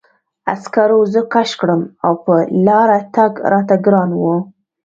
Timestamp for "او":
2.05-2.13